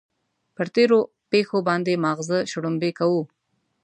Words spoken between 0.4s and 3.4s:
پر تېرو پېښو باندې ماغزه شړومبې کوو.